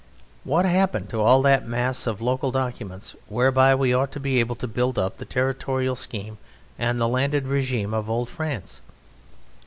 What 0.43 0.65
happened 0.65 1.09
to 1.09 1.21
all 1.21 1.43
that 1.43 1.67
mass 1.67 2.07
of 2.07 2.23
local 2.23 2.49
documents 2.51 3.15
whereby 3.27 3.75
we 3.75 3.93
ought 3.93 4.11
to 4.13 4.19
be 4.19 4.39
able 4.39 4.55
to 4.55 4.67
build 4.67 4.97
up 4.97 5.17
the 5.19 5.25
territorial 5.25 5.95
scheme 5.95 6.39
and 6.79 6.99
the 6.99 7.07
landed 7.07 7.45
regime 7.45 7.93
of 7.93 8.09
old 8.09 8.27
France? 8.27 8.81